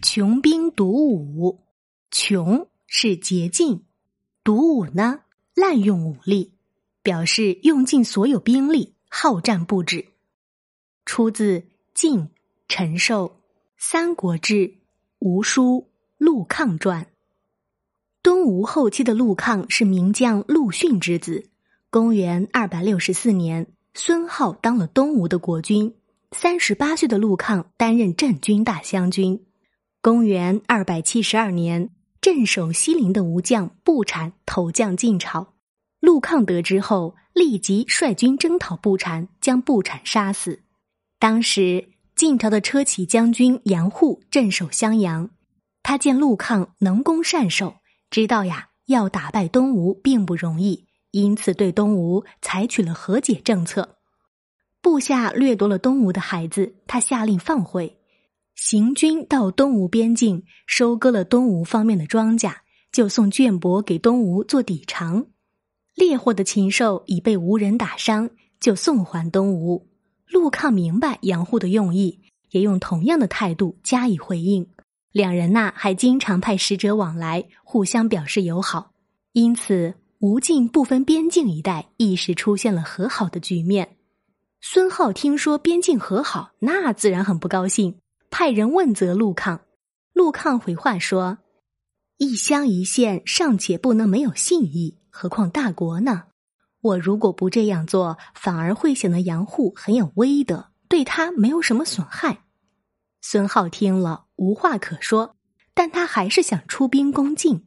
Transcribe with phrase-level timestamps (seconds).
[0.00, 1.58] 穷兵黩武，
[2.10, 3.82] 穷是捷径，
[4.44, 5.22] 黩武呢
[5.54, 6.54] 滥用武力，
[7.02, 10.06] 表示用尽所有兵力，好战不止。
[11.04, 11.64] 出自
[11.94, 12.28] 晋
[12.68, 13.26] 陈寿
[13.76, 14.54] 《三国志·
[15.18, 15.62] 吴书·
[16.16, 17.02] 陆抗传》。
[18.22, 21.50] 东吴后期的陆抗是名将陆逊之子。
[21.90, 25.96] 公元二百六十四年，孙皓当了东吴的国君。
[26.30, 29.44] 三十八岁的陆抗担任镇军大将军。
[30.00, 35.54] 公元二百七十二年，镇守西陵的吴将步阐投降晋朝。
[35.98, 40.62] 陆抗得知后，立即率军征讨步阐，将步阐杀死。
[41.18, 45.30] 当时晋朝的车骑将军杨护镇守襄阳，
[45.82, 47.74] 他见陆抗能攻善守，
[48.08, 50.86] 知道呀要打败东吴并不容易。
[51.10, 53.96] 因此，对东吴采取了和解政策。
[54.80, 57.97] 部下掠夺了东吴的孩子，他下令放回。
[58.60, 62.56] 行军到东吴边境，收割了东吴方面的庄稼，
[62.90, 65.26] 就送绢帛给东吴做抵偿。
[65.94, 69.86] 猎获的禽兽已被吴人打伤，就送还东吴。
[70.28, 72.18] 陆抗明白杨护的用意，
[72.50, 74.68] 也用同样的态度加以回应。
[75.12, 78.90] 两人呐，还经常派使者往来，互相表示友好。
[79.32, 79.94] 因此。
[80.20, 83.96] 吴晋不分边境一带一时出现了和好的局面。
[84.60, 89.60] 孙皓听说边境和好，那自然很不高兴，派人问责陆抗。
[90.12, 91.38] 陆抗回话说
[92.18, 96.24] ：“一乡一县尚且不能没有信义，何况大国呢？
[96.80, 102.44] 我如果不这样做，反而会显得杨护很有威德，对他没有什么损害。”
[103.20, 105.36] 孙浩听了无话可说，
[105.74, 107.66] 但他还是想出兵攻晋。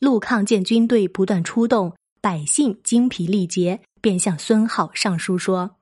[0.00, 5.76] 陆抗见军队不断出动，百姓精疲力竭，便向孙浩上书说：“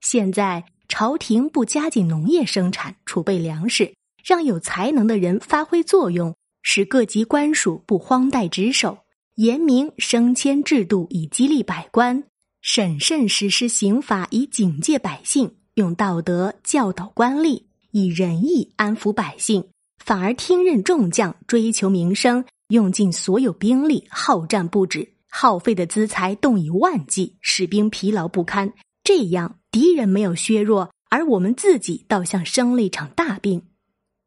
[0.00, 8.98] 现在朝廷不加紧农业生产，储备粮食，让有才能的人发挥作用，使各级官署不荒怠职守，
[9.36, 12.24] 严明升迁制度以激励百官，
[12.60, 17.62] 审慎实施刑法以警戒百姓，用道德教导官吏，
[17.92, 19.64] 以仁义安抚百姓，
[20.04, 28.72] 反而听任众将，追求名声。”用尽所有兵力，好战不止，耗费的资财动以万计，士兵疲劳不堪。
[29.02, 33.62] 这样，敌人没有削弱，而我们自己倒像生了一场大病。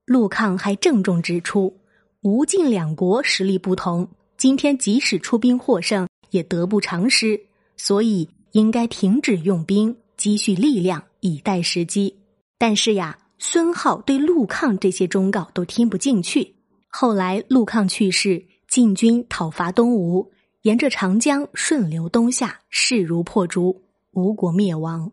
[0.06, 1.80] 陆抗还郑重指出，
[2.22, 7.42] 吴晋两国实力不同，今天即使出兵获胜，也得不偿失，
[7.76, 12.16] 所以应该停止用兵，积蓄力量，以待时机。
[12.58, 16.56] 但是呀，孙皓对陆抗这些忠告都听不进去。
[16.88, 25.12] 后来，陆抗去世，晋军讨伐东吴，沿着长江顺流东下，势如破竹，吴国灭亡。